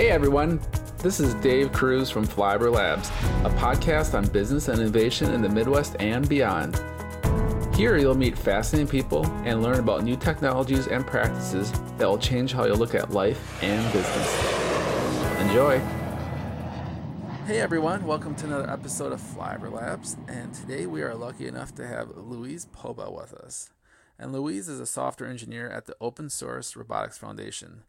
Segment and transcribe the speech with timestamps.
[0.00, 0.58] Hey everyone,
[0.96, 3.10] this is Dave Kruse from Flyover Labs,
[3.44, 6.82] a podcast on business and innovation in the Midwest and beyond.
[7.76, 12.54] Here you'll meet fascinating people and learn about new technologies and practices that will change
[12.54, 15.40] how you look at life and business.
[15.42, 15.78] Enjoy!
[17.44, 21.74] Hey everyone, welcome to another episode of Flyover Labs, and today we are lucky enough
[21.74, 23.68] to have Louise Poubel with us.
[24.18, 27.82] And Louise is a software engineer at the Open Source Robotics Foundation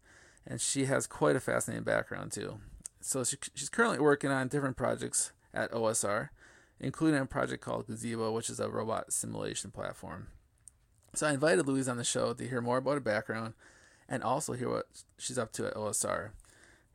[0.45, 2.59] and she has quite a fascinating background too.
[2.99, 6.29] So she, she's currently working on different projects at OSR,
[6.79, 10.27] including a project called Gazebo, which is a robot simulation platform.
[11.13, 13.53] So I invited Louise on the show to hear more about her background
[14.07, 14.85] and also hear what
[15.17, 16.31] she's up to at OSR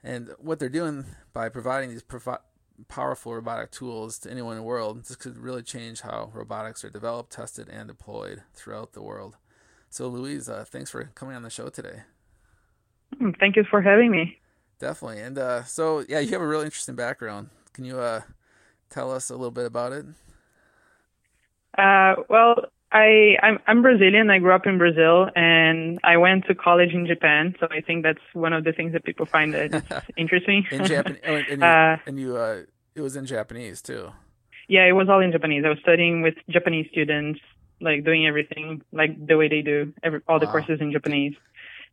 [0.02, 2.42] and what they're doing by providing these provi-
[2.88, 5.04] powerful robotic tools to anyone in the world.
[5.04, 9.36] This could really change how robotics are developed, tested, and deployed throughout the world.
[9.88, 12.02] So, Louise, uh, thanks for coming on the show today.
[13.18, 14.38] Hmm, thank you for having me.
[14.78, 15.20] Definitely.
[15.20, 17.48] And uh, so, yeah, you have a really interesting background.
[17.72, 18.22] Can you uh,
[18.90, 20.06] tell us a little bit about it?
[21.76, 22.56] Uh, well,
[22.92, 24.30] I I'm, I'm Brazilian.
[24.30, 27.54] I grew up in Brazil, and I went to college in Japan.
[27.60, 30.66] So I think that's one of the things that people find that interesting.
[30.70, 32.62] in Japan, oh, and you, uh, and you uh,
[32.94, 34.12] it was in Japanese too.
[34.68, 35.64] Yeah, it was all in Japanese.
[35.64, 37.40] I was studying with Japanese students,
[37.80, 41.34] like doing everything like the way they do every all the courses in Japanese.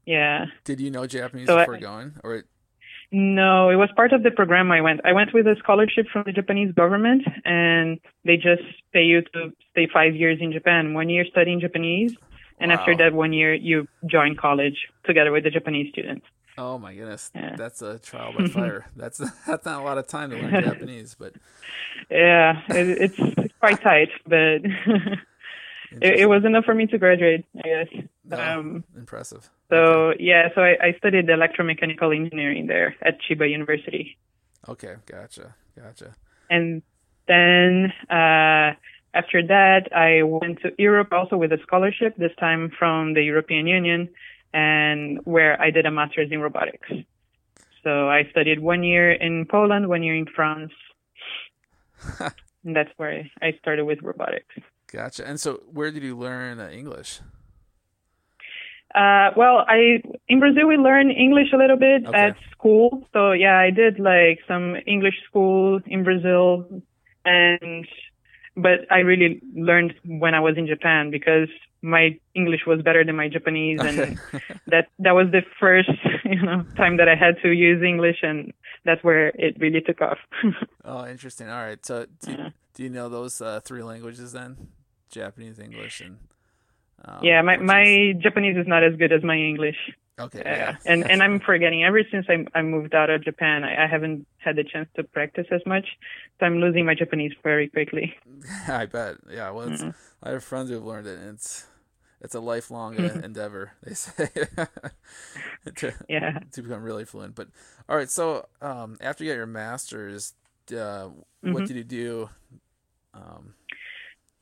[0.06, 0.46] Yeah.
[0.64, 2.44] Did you know Japanese so before I, going, or?
[3.12, 5.02] No, it was part of the program I went.
[5.06, 9.54] I went with a scholarship from the Japanese government, and they just pay you to
[9.72, 10.94] stay five years in Japan.
[10.94, 12.16] One year studying Japanese,
[12.60, 12.78] and wow.
[12.78, 16.26] after that one year you join college together with the Japanese students.
[16.58, 17.56] Oh my goodness, yeah.
[17.56, 18.86] that's a trial by fire.
[18.96, 21.34] that's that's not a lot of time to learn Japanese, but
[22.10, 24.36] yeah, it, it's quite tight, but
[26.02, 28.04] it, it, was enough for me to graduate, I guess.
[28.32, 29.50] Um, impressive.
[29.70, 30.24] So okay.
[30.24, 34.18] yeah, so I, I studied electromechanical engineering there at Chiba University.
[34.70, 36.14] Okay, gotcha, gotcha.
[36.50, 36.82] And
[37.28, 38.76] then uh,
[39.14, 42.16] after that, I went to Europe also with a scholarship.
[42.18, 44.10] This time from the European Union,
[44.54, 46.88] and where I did a master's in robotics.
[47.84, 50.72] So I studied one year in Poland, one year in France.
[52.64, 54.56] and that's where I started with robotics.
[54.92, 55.28] Gotcha.
[55.28, 57.20] And so, where did you learn uh, English?
[58.96, 62.18] Uh, well, I in Brazil we learn English a little bit okay.
[62.18, 63.08] at school.
[63.14, 66.68] So yeah, I did like some English school in Brazil,
[67.26, 67.88] and
[68.56, 71.50] but I really learned when I was in Japan because
[71.82, 73.98] my English was better than my Japanese, and
[74.68, 75.90] that that was the first
[76.24, 78.54] you know time that I had to use English, and
[78.86, 80.18] that's where it really took off.
[80.86, 81.50] oh, interesting.
[81.50, 81.84] All right.
[81.86, 82.50] So do, yeah.
[82.74, 84.70] do you know those uh, three languages then?
[85.10, 86.18] Japanese, English, and
[87.06, 89.78] um, yeah, my my Japanese is not as good as my English.
[90.20, 90.40] Okay.
[90.40, 90.76] Uh, yeah.
[90.86, 91.84] and and I'm forgetting.
[91.84, 95.04] Ever since I I moved out of Japan, I, I haven't had the chance to
[95.04, 95.86] practice as much,
[96.40, 98.16] so I'm losing my Japanese very quickly.
[98.68, 99.16] I bet.
[99.30, 99.50] Yeah.
[99.52, 99.90] Well, mm-hmm.
[100.22, 101.66] I have friends who've learned it, and it's
[102.22, 103.74] it's a lifelong endeavor.
[103.84, 104.30] They say
[105.76, 107.36] to yeah to become really fluent.
[107.36, 107.50] But
[107.90, 110.34] all right, so um, after you got your master's,
[110.72, 111.54] uh, mm-hmm.
[111.54, 112.30] what did you do?
[113.14, 113.56] Um,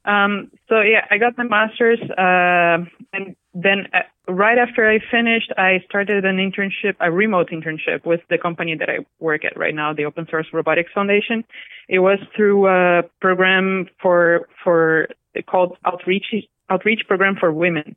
[0.06, 4.00] um, so yeah, I got my master's, uh, and then uh,
[4.31, 8.89] right after I finished, I started an internship, a remote internship with the company that
[8.89, 11.44] I work at right now, the Open Source Robotics Foundation.
[11.88, 15.07] It was through a program for for
[15.47, 16.33] called outreach
[16.69, 17.95] outreach program for women.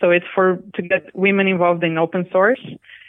[0.00, 2.60] So it's for to get women involved in open source,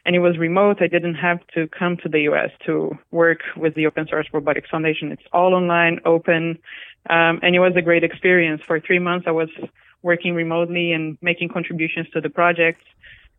[0.07, 0.77] and it was remote.
[0.81, 2.49] I didn't have to come to the U.S.
[2.65, 5.11] to work with the Open Source Robotics Foundation.
[5.11, 6.59] It's all online, open.
[7.09, 8.61] Um, and it was a great experience.
[8.65, 9.49] For three months, I was
[10.01, 12.83] working remotely and making contributions to the project.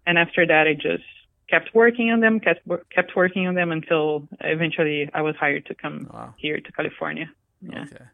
[0.06, 1.08] And after that, I just
[1.48, 5.74] kept working on them, kept kept working on them until eventually I was hired to
[5.74, 6.34] come wow.
[6.36, 7.30] here to California.
[7.62, 7.84] Yeah.
[7.84, 8.04] Okay,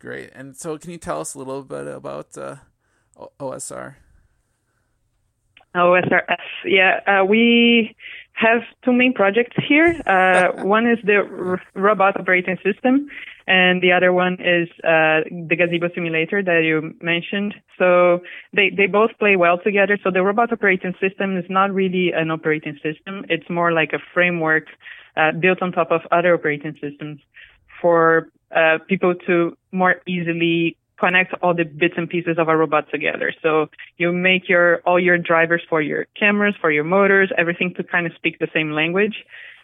[0.00, 0.30] great.
[0.34, 2.56] And so, can you tell us a little bit about uh,
[3.38, 3.94] OSR?
[5.74, 6.38] OSRF.
[6.64, 7.94] Yeah, uh, we
[8.32, 10.00] have two main projects here.
[10.06, 13.08] Uh, one is the r- robot operating system,
[13.46, 17.54] and the other one is uh, the gazebo simulator that you mentioned.
[17.78, 18.20] So
[18.54, 19.98] they, they both play well together.
[20.02, 23.24] So the robot operating system is not really an operating system.
[23.28, 24.66] It's more like a framework
[25.16, 27.20] uh, built on top of other operating systems
[27.80, 32.90] for uh, people to more easily connect all the bits and pieces of a robot
[32.90, 33.32] together.
[33.42, 37.82] So you make your all your drivers for your cameras, for your motors, everything to
[37.82, 39.16] kind of speak the same language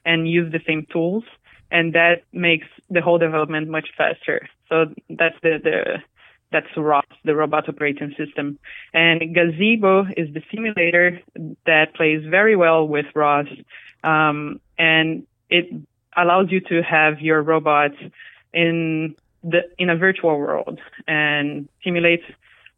[0.04, 1.24] and use the same tools,
[1.70, 4.48] and that makes the whole development much faster.
[4.68, 6.02] So that's the the
[6.52, 8.58] that's ROS, the robot operating system.
[8.94, 11.20] And Gazebo is the simulator
[11.66, 13.48] that plays very well with ROS
[14.06, 15.66] um, and it
[16.16, 17.96] allows you to have your robots
[18.54, 19.16] in
[19.50, 22.24] the in a virtual world and simulates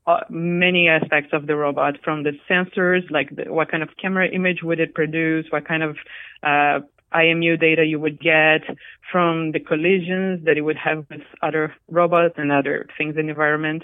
[0.07, 4.27] uh, many aspects of the robot from the sensors, like the, what kind of camera
[4.29, 5.97] image would it produce, what kind of
[6.43, 6.81] uh,
[7.15, 8.63] IMU data you would get
[9.11, 13.31] from the collisions that it would have with other robots and other things in the
[13.31, 13.83] environment.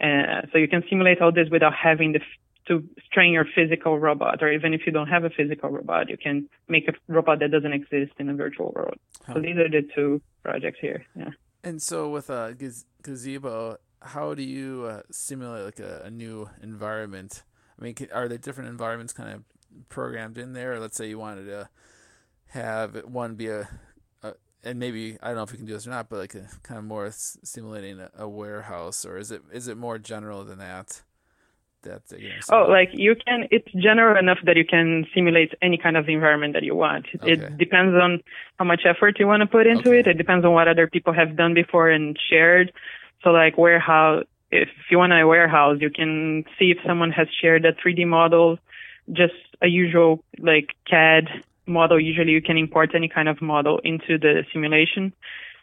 [0.00, 2.20] Uh, so you can simulate all this without having the,
[2.66, 6.16] to strain your physical robot, or even if you don't have a physical robot, you
[6.16, 8.98] can make a robot that doesn't exist in a virtual world.
[9.26, 9.34] Huh.
[9.34, 11.04] So these are the two projects here.
[11.16, 11.30] Yeah.
[11.64, 12.56] And so with a
[13.02, 17.42] gazebo, how do you uh, simulate like a, a, new environment?
[17.78, 20.78] I mean, are there different environments kind of programmed in there?
[20.78, 21.68] let's say you wanted to
[22.48, 23.68] have one be a,
[24.22, 26.34] a, and maybe I don't know if you can do this or not, but like
[26.34, 30.44] a kind of more simulating a, a warehouse, or is it is it more general
[30.44, 31.02] than that?
[31.82, 32.02] That
[32.50, 33.46] oh, like you can.
[33.50, 37.06] It's general enough that you can simulate any kind of environment that you want.
[37.20, 37.32] Okay.
[37.32, 38.20] It depends on
[38.58, 40.00] how much effort you want to put into okay.
[40.00, 40.06] it.
[40.08, 42.72] It depends on what other people have done before and shared.
[43.22, 47.64] So like warehouse, if you want a warehouse, you can see if someone has shared
[47.64, 48.58] a 3D model,
[49.12, 51.28] just a usual like CAD
[51.66, 52.00] model.
[52.00, 55.12] Usually you can import any kind of model into the simulation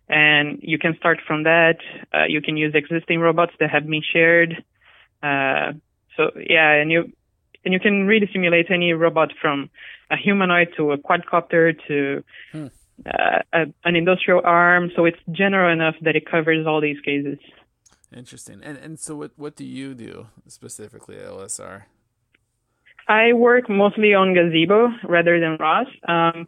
[0.07, 1.77] and you can start from that.
[2.13, 4.63] Uh, you can use existing robots that have been shared.
[5.23, 5.73] Uh,
[6.17, 7.11] so yeah, and you,
[7.63, 9.69] and you can really simulate any robot from
[10.09, 12.67] a humanoid to a quadcopter to hmm
[13.05, 14.91] uh, a, an industrial arm.
[14.95, 17.37] So it's general enough that it covers all these cases.
[18.15, 18.61] Interesting.
[18.63, 21.83] And and so what what do you do specifically at OSR?
[23.07, 26.47] I work mostly on Gazebo rather than ROS, um,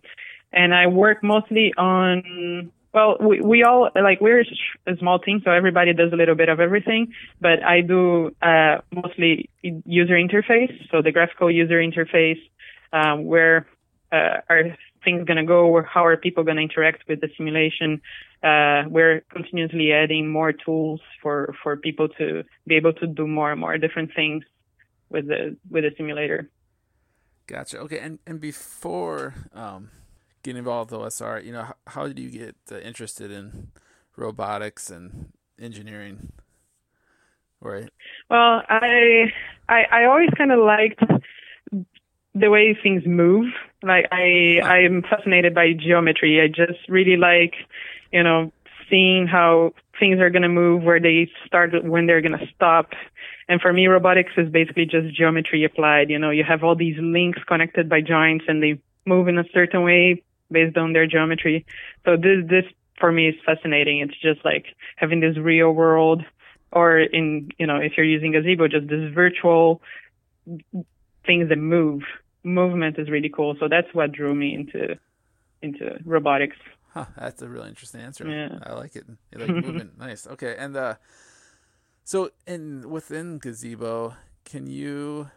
[0.51, 2.71] and I work mostly on.
[2.97, 6.49] Well, we, we all like we're a small team, so everybody does a little bit
[6.49, 7.13] of everything.
[7.39, 12.41] But I do uh, mostly user interface, so the graphical user interface,
[12.91, 13.67] um, where
[14.11, 18.01] uh, our things going to go how are people going to interact with the simulation.
[18.41, 23.51] Uh, we're continuously adding more tools for, for people to be able to do more
[23.51, 24.43] and more different things
[25.11, 26.49] with the with the simulator.
[27.45, 27.77] Gotcha.
[27.77, 29.91] Okay, and and before um,
[30.43, 33.69] getting involved with OSR, you know, how, how did you get uh, interested in
[34.15, 36.31] robotics and engineering?
[37.59, 37.89] Right.
[38.29, 39.31] Well, I
[39.67, 41.01] I, I always kind of liked
[42.39, 43.53] the way things move.
[43.83, 46.41] Like I, I'm fascinated by geometry.
[46.41, 47.55] I just really like,
[48.11, 48.51] you know,
[48.89, 52.91] seeing how things are going to move, where they start, when they're going to stop.
[53.49, 56.09] And for me, robotics is basically just geometry applied.
[56.09, 59.45] You know, you have all these links connected by joints and they move in a
[59.53, 61.65] certain way based on their geometry.
[62.05, 62.65] So this, this
[62.99, 63.99] for me is fascinating.
[63.99, 64.65] It's just like
[64.95, 66.23] having this real world
[66.71, 69.81] or in, you know, if you're using Gazebo, just this virtual
[71.25, 72.03] things that move
[72.43, 73.55] movement is really cool.
[73.59, 74.97] So that's what drew me into
[75.61, 76.57] into robotics.
[76.93, 78.27] Huh, that's a really interesting answer.
[78.27, 78.59] Yeah.
[78.63, 79.05] I like it.
[79.35, 79.97] Like movement.
[79.99, 80.27] Nice.
[80.27, 80.55] Okay.
[80.57, 80.95] And uh
[82.03, 84.15] so in within Gazebo,
[84.45, 85.29] can you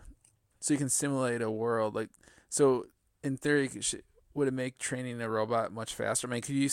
[0.61, 2.11] so you can simulate a world like
[2.49, 2.87] so
[3.23, 3.69] in theory
[4.35, 6.27] would it make training a robot much faster?
[6.27, 6.69] I mean, could you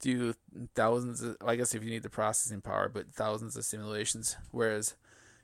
[0.00, 0.34] do
[0.74, 4.94] thousands of I guess if you need the processing power, but thousands of simulations whereas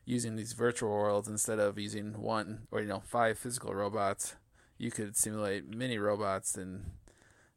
[0.08, 4.36] using these virtual worlds instead of using one or you know five physical robots
[4.78, 6.82] you could simulate many robots in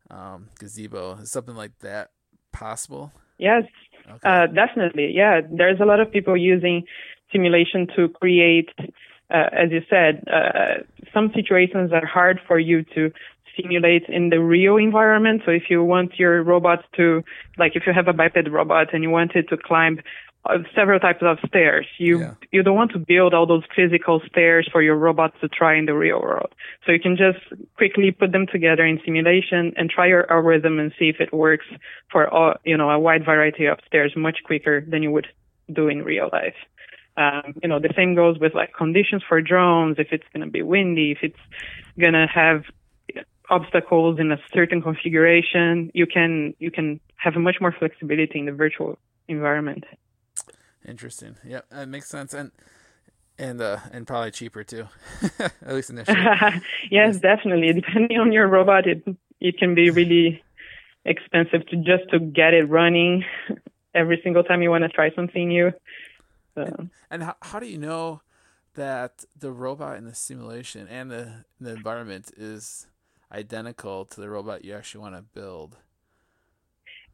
[0.10, 2.12] um, gazebo is something like that
[2.51, 3.63] possible yes
[4.05, 4.29] okay.
[4.29, 6.83] uh, definitely yeah there's a lot of people using
[7.31, 8.69] simulation to create
[9.33, 10.83] uh, as you said uh,
[11.13, 13.13] some situations are hard for you to
[13.60, 15.41] simulate in the real environment.
[15.46, 17.24] So if you want your robot to,
[17.58, 20.00] like if you have a biped robot and you want it to climb
[20.43, 21.86] uh, several types of stairs.
[22.00, 22.34] You yeah.
[22.51, 25.86] you don't want to build all those physical stairs for your robots to try in
[25.86, 26.53] the real world.
[26.86, 27.39] So you can just
[27.75, 31.65] quickly put them together in simulation and try your algorithm and see if it works
[32.12, 35.27] for all, you know a wide variety of stairs much quicker than you would
[35.72, 36.55] do in real life.
[37.17, 39.98] Um, you know the same goes with like conditions for drones.
[40.00, 41.43] If it's going to be windy, if it's
[42.00, 42.63] going to have
[43.51, 48.51] obstacles in a certain configuration, you can you can have much more flexibility in the
[48.51, 49.84] virtual environment.
[50.88, 51.36] Interesting.
[51.46, 52.51] Yeah, that makes sense, and
[53.38, 54.88] and uh, and probably cheaper too,
[55.39, 56.17] at least initially.
[56.91, 57.74] yes, definitely.
[57.74, 59.03] Depending on your robot, it
[59.39, 60.41] it can be really
[61.05, 63.25] expensive to just to get it running
[63.93, 65.72] every single time you want to try something new.
[66.55, 66.62] So.
[66.62, 68.22] And, and how how do you know
[68.75, 72.88] that the robot in the simulation and the the environment is
[73.31, 75.77] identical to the robot you actually want to build?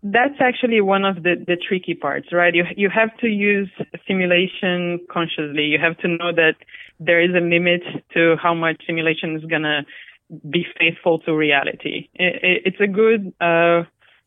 [0.03, 2.53] That's actually one of the, the tricky parts, right?
[2.53, 3.69] You you have to use
[4.07, 5.63] simulation consciously.
[5.63, 6.55] You have to know that
[7.00, 7.81] there is a limit
[8.13, 9.86] to how much simulation is gonna
[10.50, 12.09] be faithful to reality.
[12.13, 13.83] It, it, it's a good uh,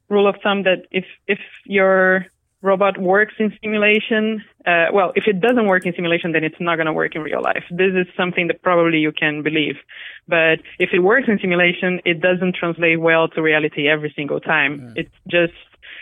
[0.08, 2.26] rule of thumb that if if your
[2.62, 6.76] robot works in simulation, uh, well, if it doesn't work in simulation, then it's not
[6.76, 7.64] going to work in real life.
[7.70, 9.76] This is something that probably you can believe.
[10.28, 14.92] But if it works in simulation, it doesn't translate well to reality every single time.
[14.96, 15.54] It's just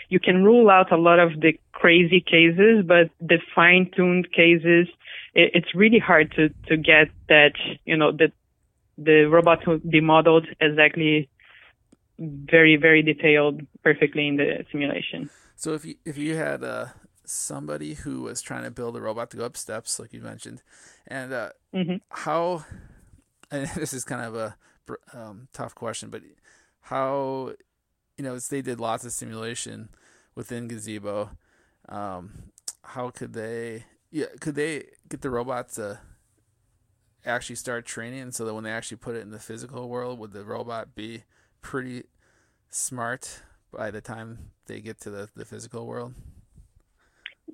[0.09, 4.87] you can rule out a lot of the crazy cases, but the fine-tuned cases,
[5.33, 7.53] it, it's really hard to to get that
[7.85, 8.33] you know that
[8.97, 11.29] the robot to be modeled exactly
[12.17, 15.29] very very detailed perfectly in the simulation.
[15.55, 16.87] So if you if you had uh,
[17.29, 20.61] somebody who was trying to build a robot to go up steps, like you mentioned,
[21.07, 21.97] and uh, mm-hmm.
[22.09, 22.65] how,
[23.51, 24.55] and this is kind of a
[25.13, 26.21] um, tough question, but
[26.81, 27.53] how,
[28.17, 29.89] you know, they did lots of simulation
[30.35, 31.31] within Gazebo.
[31.87, 32.51] Um,
[32.83, 35.99] how could they, yeah, could they get the robot to
[37.25, 40.31] actually start training so that when they actually put it in the physical world, would
[40.31, 41.23] the robot be
[41.61, 42.03] pretty
[42.69, 46.13] smart by the time they get to the, the physical world?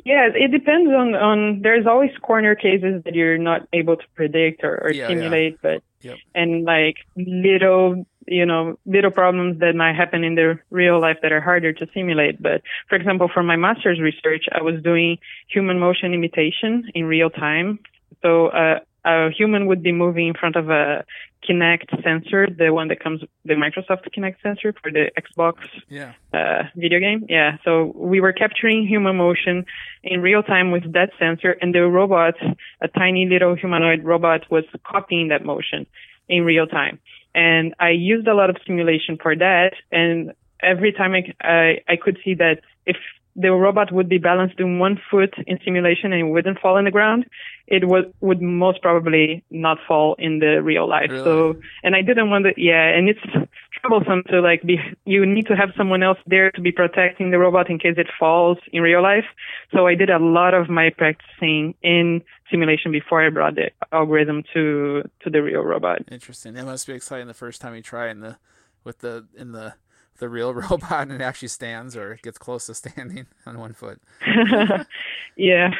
[0.05, 4.63] Yeah, it depends on, on there's always corner cases that you're not able to predict
[4.63, 5.59] or, or yeah, simulate, yeah.
[5.63, 6.17] but yep.
[6.35, 11.31] and like little you know little problems that might happen in the real life that
[11.31, 12.39] are harder to simulate.
[12.39, 17.31] But for example, for my master's research, I was doing human motion imitation in real
[17.31, 17.79] time.
[18.21, 21.05] So uh, a human would be moving in front of a
[21.47, 25.55] Kinect sensor, the one that comes, the Microsoft Kinect sensor for the Xbox
[25.87, 26.13] yeah.
[26.33, 27.25] uh, video game.
[27.29, 27.57] Yeah.
[27.63, 29.65] So we were capturing human motion
[30.03, 32.35] in real time with that sensor, and the robot,
[32.81, 35.85] a tiny little humanoid robot, was copying that motion
[36.27, 36.99] in real time.
[37.35, 41.95] And I used a lot of simulation for that, and every time I, I, I
[41.95, 42.97] could see that if
[43.35, 46.85] the robot would be balanced in one foot in simulation and it wouldn't fall on
[46.85, 47.25] the ground,
[47.67, 51.09] it would would most probably not fall in the real life.
[51.09, 51.23] Really?
[51.23, 53.49] So, and I didn't want to, yeah, and it's
[53.81, 57.39] troublesome to like be, you need to have someone else there to be protecting the
[57.39, 59.25] robot in case it falls in real life.
[59.73, 64.43] So I did a lot of my practicing in simulation before I brought the algorithm
[64.53, 66.03] to, to the real robot.
[66.11, 66.53] Interesting.
[66.53, 68.37] That must be exciting the first time you try in the,
[68.83, 69.73] with the, in the,
[70.19, 74.01] the real robot and it actually stands or gets close to standing on one foot.
[75.35, 75.71] yeah.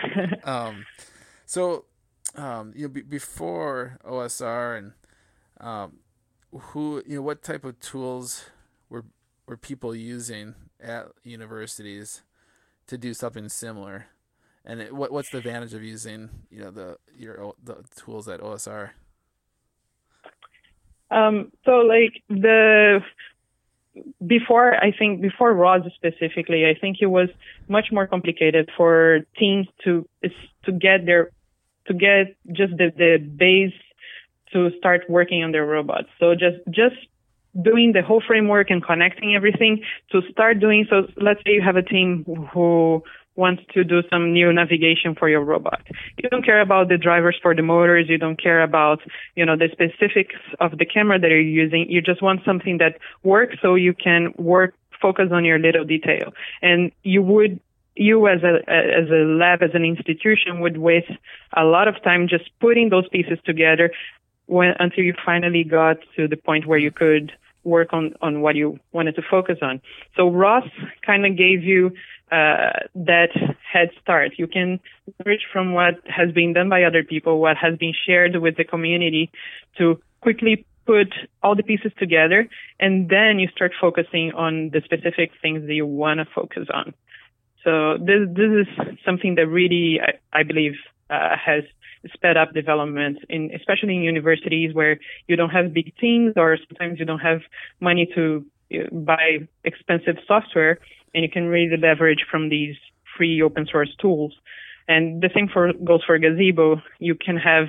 [0.44, 0.86] um,
[1.46, 1.86] so,
[2.36, 4.92] um, you know, b- before OSR and
[5.60, 6.00] um,
[6.52, 8.46] who, you know, what type of tools
[8.90, 9.06] were
[9.48, 12.24] were people using at universities
[12.88, 14.08] to do something similar?
[14.66, 18.42] And it, what what's the advantage of using, you know, the your the tools at
[18.42, 18.92] OSR?
[21.12, 23.00] Um, so like the
[24.26, 27.30] before I think before ROS specifically, I think it was
[27.68, 30.08] much more complicated for teams to
[30.66, 31.32] to get their
[31.88, 33.74] to get just the, the base
[34.54, 36.08] to start working on their robots.
[36.20, 36.96] So just just
[37.62, 41.78] doing the whole framework and connecting everything to start doing so let's say you have
[41.78, 43.02] a team who
[43.36, 45.82] wants to do some new navigation for your robot.
[46.18, 48.08] You don't care about the drivers for the motors.
[48.08, 49.02] You don't care about,
[49.36, 51.90] you know, the specifics of the camera that you're using.
[51.90, 56.34] You just want something that works so you can work, focus on your little detail.
[56.62, 57.60] And you would,
[57.96, 61.12] you as a, as a lab, as an institution would waste
[61.56, 63.92] a lot of time just putting those pieces together
[64.48, 67.32] when, until you finally got to the point where you could
[67.66, 69.82] work on, on what you wanted to focus on.
[70.16, 70.64] So ROS
[71.06, 71.92] kind of gave you
[72.32, 73.30] uh, that
[73.72, 74.34] head start.
[74.38, 74.80] You can
[75.20, 78.64] leverage from what has been done by other people, what has been shared with the
[78.64, 79.32] community
[79.78, 82.48] to quickly put all the pieces together
[82.80, 86.94] and then you start focusing on the specific things that you want to focus on.
[87.64, 90.74] So this, this is something that really, I, I believe,
[91.10, 91.64] uh, has
[92.14, 97.00] sped up development in, especially in universities where you don't have big teams or sometimes
[97.00, 97.42] you don't have
[97.80, 98.46] money to
[98.92, 100.80] buy expensive software
[101.14, 102.76] and you can really leverage from these
[103.18, 104.34] free open source tools.
[104.88, 106.82] And the same for goes for Gazebo.
[107.00, 107.68] You can have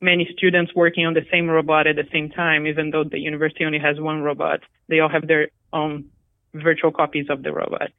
[0.00, 3.64] many students working on the same robot at the same time, even though the university
[3.64, 4.60] only has one robot.
[4.88, 6.06] They all have their own
[6.54, 7.90] virtual copies of the robot.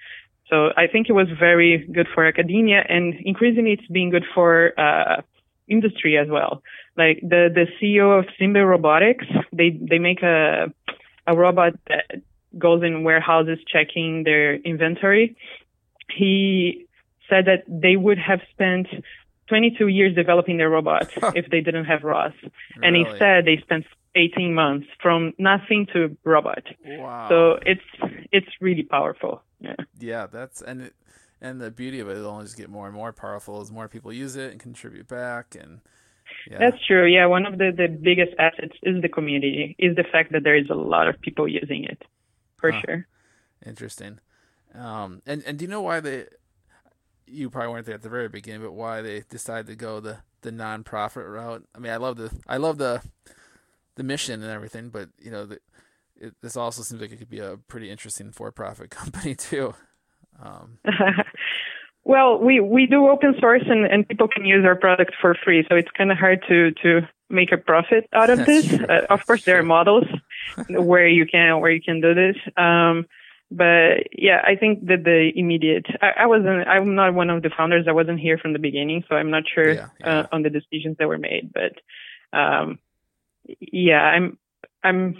[0.49, 4.73] So I think it was very good for academia and increasingly it's being good for
[4.79, 5.21] uh,
[5.67, 6.63] industry as well.
[6.95, 10.71] Like the, the CEO of Simbe Robotics, they, they make a,
[11.25, 12.21] a robot that
[12.57, 15.35] goes in warehouses checking their inventory.
[16.09, 16.87] He
[17.29, 18.87] said that they would have spent
[19.47, 22.33] 22 years developing their robot if they didn't have ROS.
[22.41, 22.51] Really?
[22.81, 26.63] And instead they spent 18 months from nothing to robot.
[26.85, 27.29] Wow.
[27.29, 27.81] So it's
[28.31, 29.43] it's really powerful.
[29.59, 29.75] Yeah.
[29.99, 30.93] Yeah, that's and it,
[31.41, 33.87] and the beauty of it will only just get more and more powerful as more
[33.87, 35.81] people use it and contribute back and
[36.49, 36.59] Yeah.
[36.59, 37.05] That's true.
[37.05, 40.55] Yeah, one of the, the biggest assets is the community, is the fact that there
[40.55, 42.01] is a lot of people using it,
[42.57, 42.81] for Huh.
[42.85, 43.07] sure.
[43.65, 44.19] Interesting.
[44.73, 46.25] Um, and and do you know why they?
[47.25, 50.17] You probably weren't there at the very beginning, but why they decided to go the
[50.41, 51.65] the nonprofit route?
[51.75, 53.01] I mean, I love the I love the
[53.95, 55.59] the mission and everything, but you know, the,
[56.19, 59.73] it, this also seems like it could be a pretty interesting for profit company too.
[60.41, 60.79] Um,
[62.07, 65.65] well, we, we do open source and, and people can use our product for free,
[65.67, 68.79] so it's kind of hard to, to make a profit out of That's this.
[68.79, 70.05] Uh, of course, there are models
[70.69, 72.37] where you can where you can do this.
[72.55, 73.07] Um,
[73.51, 75.85] but yeah, I think that the immediate.
[76.01, 76.65] I, I wasn't.
[76.65, 77.87] I'm not one of the founders.
[77.89, 80.19] I wasn't here from the beginning, so I'm not sure Yeah, yeah.
[80.19, 81.51] Uh, on the decisions that were made.
[81.53, 82.79] But um,
[83.59, 84.37] yeah, I'm
[84.81, 85.15] I'm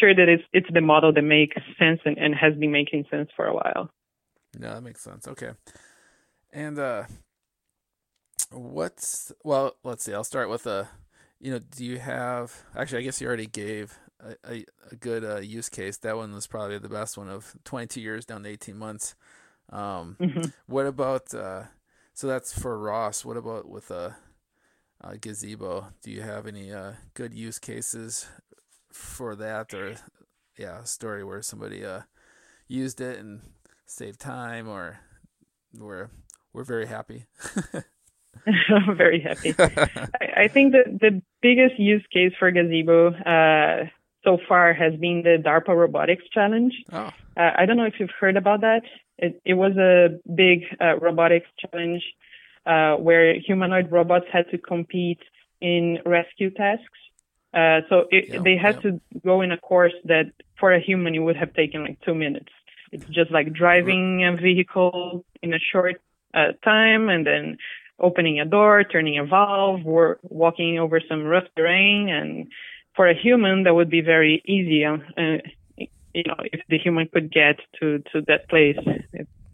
[0.00, 3.30] sure that it's it's the model that makes sense and, and has been making sense
[3.36, 3.90] for a while.
[4.58, 5.28] No, that makes sense.
[5.28, 5.50] Okay.
[6.54, 7.04] And uh
[8.50, 10.14] what's well, let's see.
[10.14, 10.88] I'll start with a
[11.40, 15.24] you know, do you have actually I guess you already gave a, a, a good
[15.24, 15.98] uh, use case.
[15.98, 19.14] That one was probably the best one of 22 years down to 18 months.
[19.70, 20.52] Um Mhm.
[20.66, 21.64] what about uh
[22.14, 23.24] so that's for ROS.
[23.24, 24.16] What about with a,
[25.02, 25.88] a gazebo?
[26.02, 28.26] Do you have any uh good use cases
[28.92, 29.96] for that or
[30.58, 32.02] yeah, a story where somebody uh
[32.68, 33.42] used it and
[33.86, 35.00] saved time or
[35.78, 36.10] we're
[36.54, 37.26] we're very happy.
[38.46, 39.54] I'm very happy.
[39.58, 43.86] I, I think that the biggest use case for Gazebo uh,
[44.24, 46.72] so far has been the DARPA Robotics Challenge.
[46.92, 48.82] oh, Uh, I don't know if you've heard about that.
[49.18, 52.02] It, it was a big uh, robotics challenge
[52.66, 55.20] uh, where humanoid robots had to compete
[55.60, 56.98] in rescue tasks.
[57.52, 58.80] Uh, so it, Yeah, they had yeah.
[58.90, 60.26] to go in a course that
[60.58, 62.52] for a human it would have taken like two minutes.
[62.92, 66.00] It's just like driving a vehicle in a short
[66.64, 67.56] time and then
[67.98, 72.08] opening a door, turning a valve, or walking over some rough terrain.
[72.08, 72.48] And
[72.96, 74.84] for a human, that would be very easy.
[74.84, 74.98] Uh,
[75.76, 78.78] you know, if the human could get to, to that place.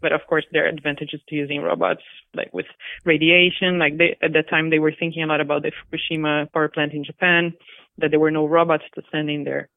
[0.01, 2.01] But of course, there are advantages to using robots,
[2.33, 2.65] like with
[3.05, 3.77] radiation.
[3.77, 6.93] Like they, at that time, they were thinking a lot about the Fukushima power plant
[6.93, 7.53] in Japan,
[7.99, 9.69] that there were no robots to send in there.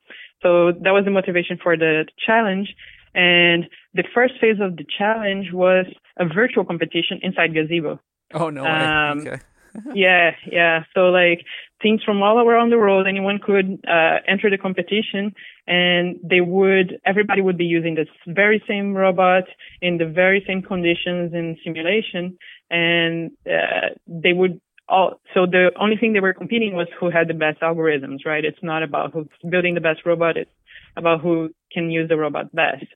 [0.42, 2.74] So that was the motivation for the challenge.
[3.14, 5.86] And the first phase of the challenge was
[6.18, 8.00] a virtual competition inside Gazebo
[8.34, 8.66] oh no.
[8.66, 9.38] Um, okay.
[9.94, 10.84] yeah, yeah.
[10.94, 11.44] So like
[11.82, 15.34] teams from all around the world, anyone could uh, enter the competition,
[15.66, 19.44] and they would everybody would be using this very same robot
[19.82, 22.38] in the very same conditions in simulation,
[22.70, 25.20] and uh, they would all.
[25.32, 28.44] So the only thing they were competing was who had the best algorithms, right?
[28.44, 30.36] It's not about who's building the best robot.
[30.36, 30.50] It's
[30.96, 32.86] about who can use the robot best.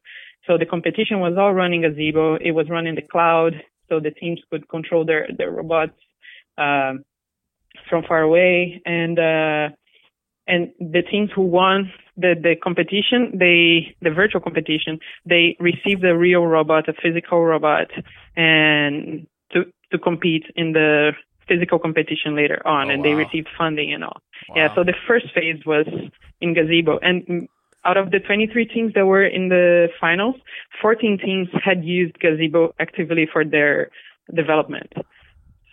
[0.46, 2.36] So the competition was all running in Gazebo.
[2.36, 3.52] It was running the cloud,
[3.88, 5.98] so the teams could control their their robots
[6.56, 7.04] um,
[7.88, 9.68] from far away, and uh,
[10.46, 16.16] and the teams who won the the competition, they the virtual competition, they received a
[16.16, 17.88] real robot, a physical robot,
[18.36, 21.12] and to to compete in the
[21.46, 24.20] physical competition later on, Oh, and they received funding and all.
[24.54, 25.86] Yeah, so the first phase was
[26.40, 27.48] in Gazebo, and
[27.88, 30.36] out of the 23 teams that were in the finals,
[30.82, 33.90] 14 teams had used Gazebo actively for their
[34.34, 34.92] development.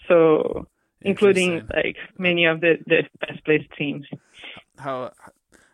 [0.08, 0.68] So,
[1.02, 4.06] including like many of the, the best placed teams.
[4.80, 5.12] how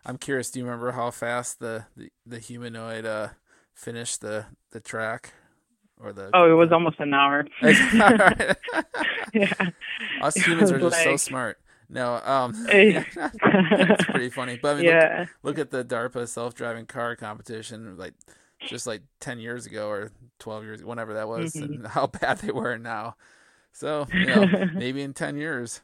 [0.06, 3.30] I'm curious, do you remember how fast the the, the humanoid uh
[3.75, 5.34] finished the the track
[6.01, 7.45] or the Oh, it was almost an hour.
[9.34, 9.54] Yeah.
[10.21, 11.58] Us humans are just so smart.
[11.93, 14.58] No, um, it's pretty funny.
[14.62, 15.25] But I mean, look- yeah.
[15.43, 18.13] look, at the DARPA self-driving car competition, like
[18.65, 21.63] just like ten years ago or twelve years, whenever that was, Mhm.
[21.63, 23.15] and how bad they were now.
[23.73, 25.82] So you know, maybe in ten years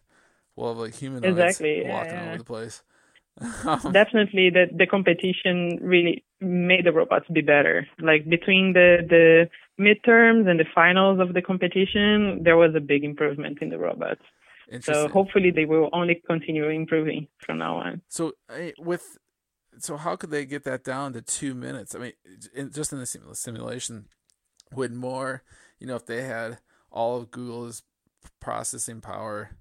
[0.56, 2.28] we'll have like humanoids Exactly, walking yeah.
[2.30, 2.84] over the place.
[3.39, 7.86] Um, Definitely the, the competition really made the robots be better.
[8.00, 13.04] Like between the, the midterms and the finals of the competition, there was a big
[13.04, 14.22] improvement in the robots.
[14.82, 18.01] So hopefully they will only continue improving from now on.
[18.10, 18.34] So
[18.77, 19.17] with
[19.80, 21.95] so how could they get that down to two minutes?
[21.95, 22.13] I mean,
[22.53, 24.06] in, just in the simulation,
[24.73, 25.43] would more
[25.80, 26.60] you know if they had
[26.91, 27.84] all of Google's
[28.39, 29.51] processing power,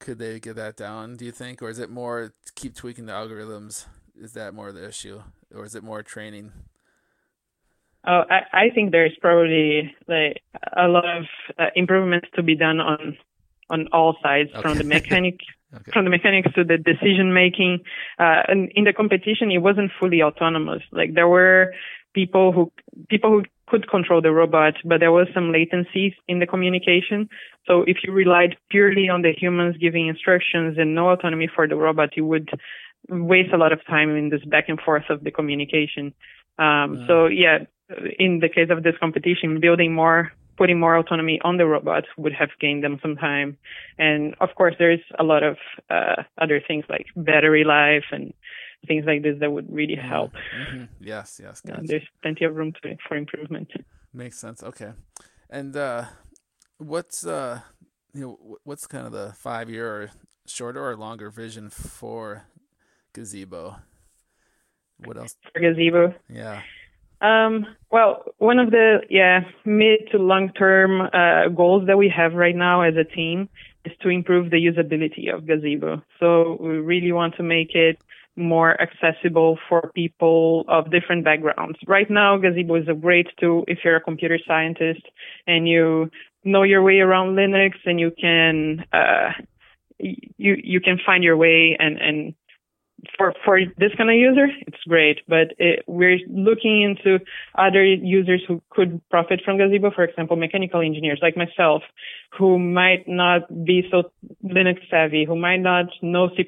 [0.00, 1.16] could they get that down?
[1.16, 3.86] Do you think, or is it more to keep tweaking the algorithms?
[4.14, 5.22] Is that more the issue,
[5.54, 6.52] or is it more training?
[8.04, 10.42] Uh, I, I think there's probably like
[10.76, 11.24] a lot of
[11.56, 13.16] uh, improvements to be done on
[13.72, 14.94] on all sides, from the Okay.
[14.98, 15.36] mechanic
[15.74, 15.90] Okay.
[15.94, 17.80] from the mechanics to the decision making.
[18.18, 20.82] Uh, and in the competition, it wasn't fully autonomous.
[20.92, 21.72] Like there were
[22.14, 22.70] people who
[23.08, 27.20] people who could control the robot, but there was some latencies in the communication.
[27.66, 31.76] So if you relied purely on the humans giving instructions and no autonomy for the
[31.76, 32.50] robot, you would
[33.08, 36.12] waste a lot of time in this back and forth of the communication.
[36.58, 37.58] Um, So yeah,
[38.18, 42.32] in the case of this competition, building more, putting more autonomy on the robots would
[42.34, 43.56] have gained them some time.
[43.98, 45.56] And of course, there's a lot of
[45.90, 48.32] uh, other things like battery life and
[48.86, 50.08] things like this that would really Mm-hmm.
[50.08, 50.32] help.
[50.32, 50.88] Mhm.
[51.00, 51.82] Yes, yes, gotcha.
[51.84, 53.70] there's plenty of room to, for improvement.
[54.12, 54.62] Makes sense.
[54.62, 54.92] Okay.
[55.48, 56.04] And uh,
[56.78, 57.60] what's uh,
[58.14, 60.10] you know, what's kind of the five year or
[60.46, 62.44] shorter or longer vision for
[63.14, 63.76] Gazebo?
[64.98, 65.36] What else?
[65.52, 66.62] For Gazebo, Yeah.
[67.22, 72.34] Um, well, one of the yeah mid to long term uh, goals that we have
[72.34, 73.48] right now as a team
[73.84, 76.02] is to improve the usability of Gazebo.
[76.18, 77.98] So we really want to make it
[78.34, 81.78] more accessible for people of different backgrounds.
[81.86, 85.02] Right now, Gazebo is a great tool if you're a computer scientist
[85.46, 86.10] and you
[86.44, 89.30] know your way around Linux and you can uh,
[89.98, 92.34] you you can find your way and and
[93.16, 95.20] for for this kind of user, it's great.
[95.28, 97.24] But it, we're looking into
[97.56, 99.90] other users who could profit from Gazebo.
[99.90, 101.82] For example, mechanical engineers like myself,
[102.38, 104.10] who might not be so
[104.44, 106.44] Linux savvy, who might not know C++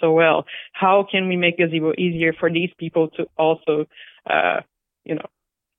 [0.00, 0.46] so well.
[0.72, 3.86] How can we make Gazebo easier for these people to also,
[4.28, 4.60] uh,
[5.04, 5.26] you know,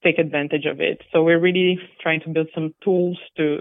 [0.03, 1.01] take advantage of it?
[1.11, 3.59] So we're really trying to build some tools to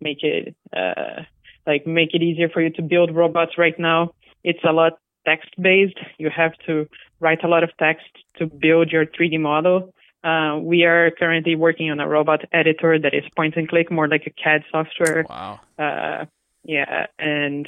[0.00, 1.22] make it, uh,
[1.66, 3.52] like make it easier for you to build robots.
[3.56, 4.12] Right now,
[4.44, 5.98] it's a lot text based.
[6.18, 6.88] You have to
[7.20, 8.06] write a lot of text
[8.38, 9.92] to build your 3D model.
[10.22, 14.08] Uh, we are currently working on a robot editor that is point and click, more
[14.08, 15.24] like a CAD software.
[15.28, 15.60] Wow.
[15.78, 16.26] Uh,
[16.64, 17.66] yeah, and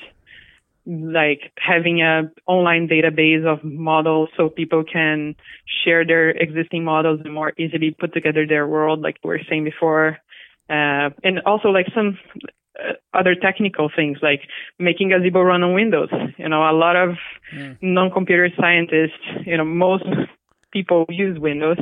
[0.85, 5.35] like having a online database of models so people can
[5.85, 9.65] share their existing models and more easily put together their world, like we were saying
[9.65, 10.19] before.
[10.69, 12.19] Uh, and also like some
[13.13, 14.41] other technical things like
[14.79, 16.09] making Gazebo run on Windows.
[16.39, 17.17] You know, a lot of
[17.55, 17.77] Mm.
[17.83, 20.05] non-computer scientists, you know, most
[20.73, 21.77] people use Windows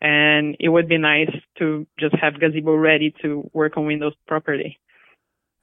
[0.00, 4.78] and it would be nice to just have Gazebo ready to work on Windows properly.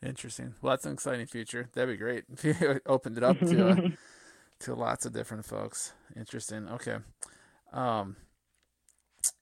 [0.06, 0.56] Interesting.
[0.62, 1.69] Well, that's an exciting future.
[1.74, 3.76] That'd be great if you opened it up to uh,
[4.60, 5.93] to lots of different folks.
[6.15, 6.67] Interesting.
[6.67, 6.98] Okay.
[7.72, 8.17] Um,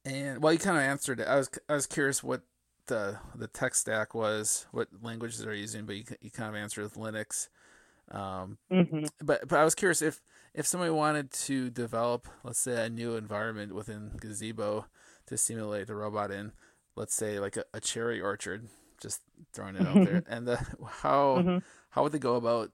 [0.06, 1.27] and well, you kind of answered it.
[1.27, 2.41] I was I was curious what
[2.88, 6.84] the the tech stack was, what languages they're using, but you you kind of answered
[6.84, 7.50] with Linux.
[8.12, 10.22] Um, hmm but but I was curious if
[10.54, 14.86] if somebody wanted to develop, let's say, a new environment within Gazebo
[15.28, 16.52] to simulate the robot in,
[16.96, 18.67] let's say, like a, a cherry orchard,
[19.02, 19.22] just
[19.54, 20.58] throwing it out there, and the,
[21.02, 21.58] how hmm
[21.91, 22.72] how would they go about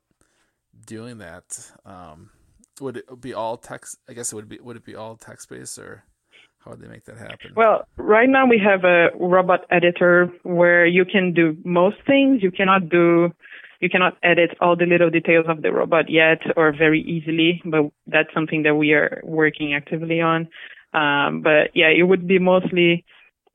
[0.85, 1.71] doing that?
[1.85, 2.31] Um,
[2.79, 3.97] would it be all text?
[4.07, 4.59] I guess it would be.
[4.59, 6.03] Would it be all text based, or
[6.67, 7.53] how would they make that happen?
[7.55, 12.43] Well, right now we have a robot editor where you can do most things.
[12.43, 13.31] You cannot do,
[13.79, 17.91] you cannot edit all the little details of the robot yet or very easily, but
[18.05, 20.49] that's something that we are working actively on.
[20.93, 23.05] Um, but yeah, it would be mostly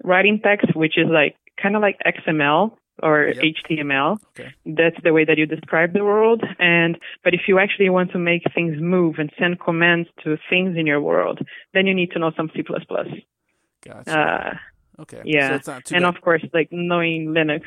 [0.03, 3.55] writing text, which is like kind of like XML or Yep.
[3.71, 4.19] HTML.
[4.39, 4.53] Okay.
[4.67, 6.43] That's the way that you describe the world.
[6.59, 10.77] And, but if you actually want to make things move and send commands to things
[10.77, 11.41] in your world,
[11.75, 12.63] then you need to know some C++.
[12.63, 14.19] Gotcha.
[14.19, 15.23] Uh, okay.
[15.25, 15.49] yeah.
[15.51, 15.95] So it's not too.
[15.97, 16.15] and bad.
[16.17, 17.63] of course, like knowing Linux.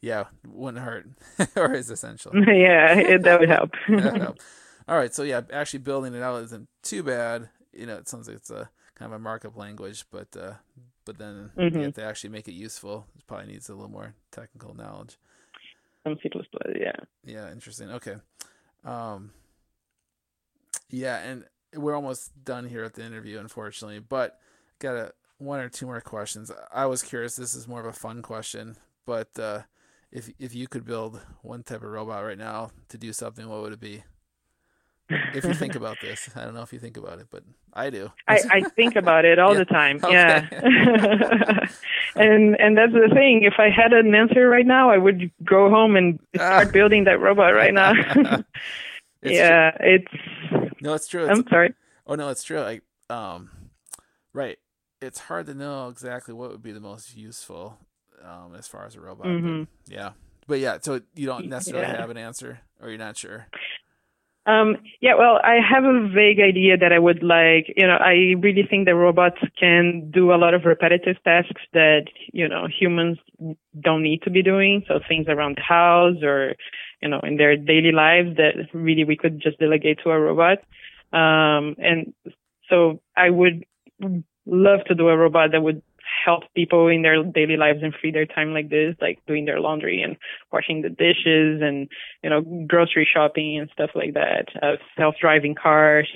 [0.00, 1.06] yeah, wouldn't hurt,
[1.56, 2.32] or is essential.
[2.46, 3.70] yeah, it, that would help.
[3.88, 4.38] That'd help.
[4.86, 7.48] All right, so yeah, actually building it out isn't too bad.
[7.72, 10.54] You know, it sounds like it's a kind of a markup language, but uh,
[11.04, 11.82] but then you Mhm.
[11.84, 13.06] have to actually make it useful.
[13.16, 15.18] It probably needs a little more technical knowledge.
[16.04, 16.30] Some C++,
[16.78, 16.92] yeah.
[17.24, 17.90] Yeah, interesting.
[17.90, 18.16] Okay.
[18.84, 19.32] Um,
[20.90, 24.38] yeah, and we're almost done here at the interview, unfortunately, but
[24.78, 26.50] got a one or two more questions.
[26.72, 27.36] I was curious.
[27.36, 28.76] This is more of a fun question,
[29.06, 29.62] but uh,
[30.12, 33.62] if if you could build one type of robot right now to do something, what
[33.62, 34.04] would it be?
[35.08, 37.90] If you think about this, I don't know if you think about it, but I
[37.90, 38.10] do.
[38.26, 40.00] I, I think about it all Yeah, the time.
[40.02, 40.12] okay.
[40.12, 40.48] Yeah.
[42.16, 43.42] and and that's the thing.
[43.44, 46.70] If I had an answer right now, I would go home and start Ah.
[46.70, 47.92] building that robot right now.
[49.22, 50.12] Yeah, it's.
[50.80, 51.24] No, it's true.
[51.24, 51.74] It's, I'm sorry.
[52.06, 52.60] Oh no, it's true.
[52.60, 53.50] Like, um,
[54.32, 54.58] right.
[55.00, 57.78] It's hard to know exactly what would be the most useful,
[58.22, 59.24] um, as far as a robot.
[59.24, 59.66] but Mhm.
[59.86, 60.10] yeah,
[60.46, 60.78] but yeah.
[60.80, 62.00] So you don't necessarily Yeah.
[62.00, 63.46] have an answer, or you're not sure.
[64.46, 68.34] Um, yeah, well, I have a vague idea that I would like, you know, I
[68.38, 73.18] really think that robots can do a lot of repetitive tasks that, you know, humans
[73.80, 74.84] don't need to be doing.
[74.86, 76.56] So things around the house or,
[77.00, 80.58] you know, in their daily lives that really we could just delegate to a robot.
[81.12, 82.12] Um, and
[82.68, 83.64] so I would
[84.44, 85.82] love to do a robot that would
[86.24, 89.60] help people in their daily lives and free their time like this, like doing their
[89.60, 90.16] laundry and
[90.52, 91.88] washing the dishes and
[92.22, 94.46] you know grocery shopping and stuff like that.
[94.62, 96.08] Uh, self-driving cars.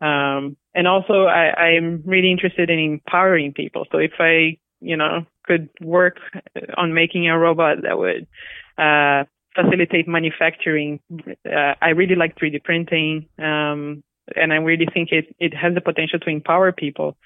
[0.00, 3.86] Um, and also, I, I'm really interested in empowering people.
[3.90, 6.18] So if I, you know, could work
[6.76, 8.26] on making a robot that would
[8.76, 11.00] uh, facilitate manufacturing,
[11.46, 14.02] uh, I really like 3D printing, um,
[14.34, 17.16] and I really think it it has the potential to empower people.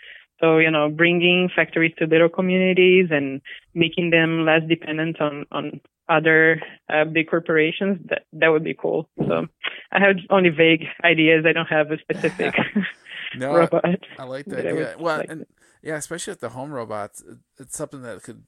[0.41, 3.41] So, you know, bringing factories to little communities and
[3.75, 9.09] making them less dependent on, on other uh, big corporations, that, that would be cool.
[9.19, 9.47] So
[9.93, 11.45] I have only vague ideas.
[11.47, 12.55] I don't have a specific
[13.37, 13.85] no, robot.
[13.85, 14.97] I, I like that idea.
[14.99, 15.47] Well, like and
[15.83, 17.23] yeah, especially with the home robots,
[17.59, 18.43] it's something that could,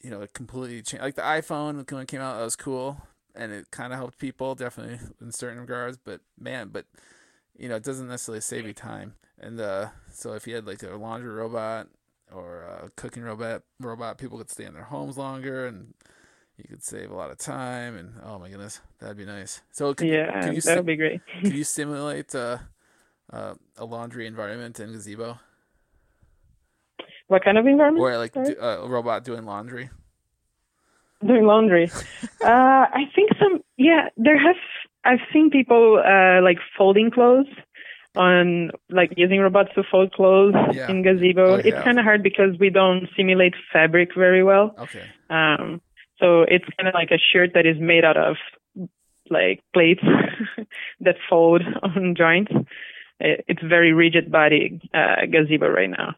[0.00, 1.02] you know, completely change.
[1.02, 3.02] Like the iPhone when it came out, that was cool.
[3.36, 5.96] And it kind of helped people, definitely in certain regards.
[5.96, 6.86] But man, but
[7.56, 9.14] you know, it doesn't necessarily save you time.
[9.38, 11.88] And uh, so if you had like a laundry robot
[12.32, 15.94] or a cooking robot, robot, people could stay in their homes longer, and
[16.56, 17.96] you could save a lot of time.
[17.96, 19.60] And oh my goodness, that'd be nice.
[19.72, 21.20] So can, yeah, can you that would be great.
[21.40, 22.58] can you simulate uh,
[23.32, 25.38] uh, a laundry environment in Gazebo?
[27.28, 28.02] What kind of environment?
[28.02, 29.90] Or like do, uh, a robot doing laundry.
[31.24, 31.90] Doing laundry.
[32.44, 33.62] uh, I think some.
[33.76, 34.56] Yeah, there have
[35.04, 37.46] I've seen people uh, like folding clothes
[38.16, 40.88] on like using robots to fold clothes yeah.
[40.88, 41.54] in gazebo.
[41.54, 41.62] Oh, yeah.
[41.64, 44.74] It's kind of hard because we don't simulate fabric very well.
[44.78, 45.04] Okay.
[45.30, 45.80] Um,
[46.18, 48.36] so it's kind of like a shirt that is made out of
[49.30, 50.02] like plates
[51.00, 52.52] that fold on joints.
[53.20, 56.14] It's very rigid body uh, gazebo right now.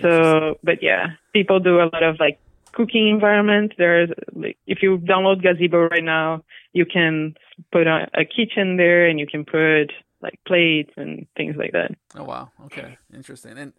[0.00, 2.38] So, but yeah, people do a lot of like
[2.74, 3.72] cooking environment.
[3.78, 7.34] There's like if you download Gazebo right now, you can
[7.72, 11.92] put a, a kitchen there and you can put like plates and things like that.
[12.16, 13.56] Oh wow, okay, interesting.
[13.58, 13.72] And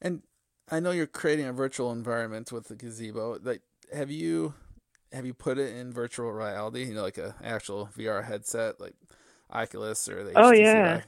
[0.00, 0.22] and
[0.70, 3.38] I know you're creating a virtual environment with the Gazebo.
[3.42, 4.54] Like, have you
[5.12, 6.84] have you put it in virtual reality?
[6.84, 8.94] You know, like a actual VR headset, like
[9.50, 11.02] Oculus or the oh yeah.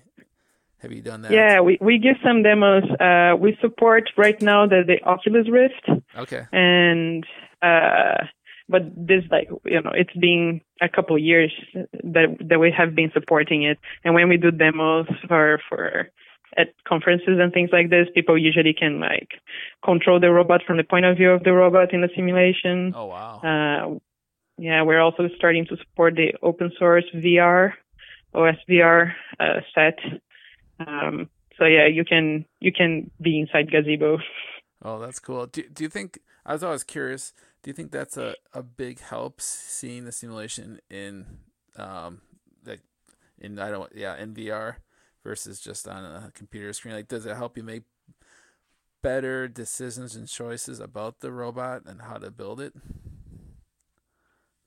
[0.80, 1.32] Have you done that?
[1.32, 2.84] Yeah, we, we give some demos.
[3.00, 6.02] Uh, we support right now the, the Oculus Rift.
[6.16, 6.46] Okay.
[6.52, 7.24] And,
[7.62, 8.24] uh,
[8.68, 13.10] but this like, you know, it's been a couple years that, that we have been
[13.12, 13.78] supporting it.
[14.04, 16.10] And when we do demos for, for,
[16.56, 19.28] at conferences and things like this, people usually can like
[19.84, 22.92] control the robot from the point of view of the robot in the simulation.
[22.96, 23.40] Oh wow.
[23.42, 23.98] Uh,
[24.58, 27.74] yeah, we're also starting to support the open source VR,
[28.34, 29.98] OSVR uh, set
[30.86, 34.18] um, so yeah, you can you can be inside gazebo.
[34.82, 35.46] Oh, that's cool.
[35.46, 36.20] Do do you think?
[36.46, 37.32] I was always curious.
[37.62, 41.26] Do you think that's a, a big help seeing the simulation in
[41.76, 42.22] um
[42.64, 42.80] like
[43.38, 44.76] in I don't yeah in VR
[45.24, 46.94] versus just on a computer screen?
[46.94, 47.82] Like, does it help you make
[49.02, 52.74] better decisions and choices about the robot and how to build it?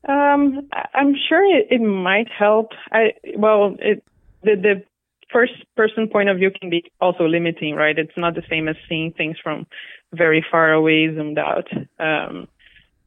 [0.07, 2.71] Um, I'm sure it, it might help.
[2.91, 4.03] I well, it
[4.43, 4.83] the the
[5.31, 7.97] first person point of view can be also limiting, right?
[7.97, 9.67] It's not the same as seeing things from
[10.13, 11.67] very far away, zoomed out.
[11.99, 12.47] Um,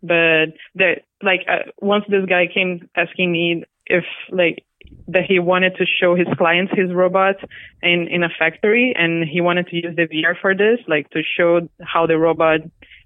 [0.03, 4.65] but the, like, uh, once this guy came asking me if, like,
[5.09, 7.37] that he wanted to show his clients his robot
[7.83, 11.23] in, in a factory and he wanted to use the VR for this, like to
[11.23, 12.61] show how the robot,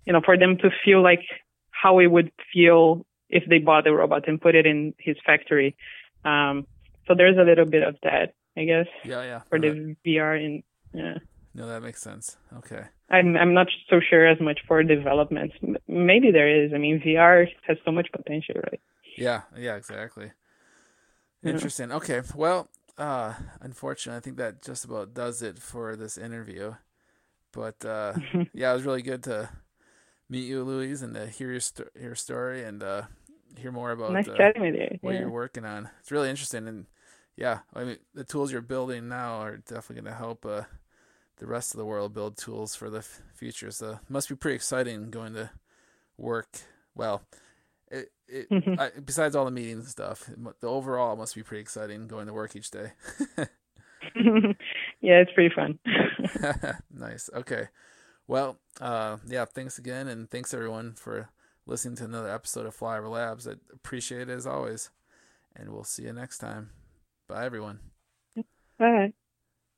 [0.04, 1.22] you know, for them to feel like
[1.70, 5.76] how it would feel if they bought the robot and put it in his factory.
[6.24, 6.66] Um,
[7.07, 8.35] so there's a little bit of that.
[8.59, 8.87] I guess.
[9.05, 9.40] Yeah, yeah.
[9.49, 11.18] For the VR and yeah.
[11.55, 12.37] No, that makes sense.
[12.59, 12.83] Okay.
[13.11, 15.53] I'm I'm not so sure as much for development.
[15.87, 16.73] Maybe there is.
[16.75, 18.81] I mean, VR has so much potential, right?
[19.16, 19.42] Yeah.
[19.57, 19.77] Yeah.
[19.77, 20.33] Exactly.
[21.42, 21.90] Interesting.
[21.90, 21.97] Yeah.
[21.97, 22.23] Okay.
[22.35, 22.68] Well,
[22.99, 26.75] uh, unfortunately, I think that just about does it for this interview.
[27.53, 28.14] But uh,
[28.53, 29.49] yeah, it was really good to
[30.29, 33.03] meet you, Louise, and to hear your sto- your story and uh,
[33.57, 34.37] hear more about nice uh,
[35.01, 35.21] what yeah.
[35.21, 35.88] you're working on.
[36.01, 36.87] It's really interesting and
[37.38, 40.62] yeah, I mean the tools you're building now are definitely going to help uh,
[41.37, 43.70] the rest of the world build tools for the f- future.
[43.70, 45.51] So it must be pretty exciting going to
[46.16, 46.48] work.
[46.96, 47.22] Well,
[47.92, 48.48] it, it
[48.79, 50.29] I, besides all the meetings and stuff,
[50.61, 52.92] the overall must be pretty exciting going to work each day.
[55.01, 55.79] yeah, it's pretty fun.
[56.92, 57.31] nice.
[57.33, 57.68] Okay.
[58.27, 61.31] Well, uh, yeah, thanks again, and thanks everyone for
[61.66, 63.46] listening to another episode of Flyover Labs.
[63.46, 64.90] I appreciate it as always,
[65.55, 66.70] and we'll see you next time.
[67.28, 67.80] Bye, everyone.
[68.78, 69.12] Bye.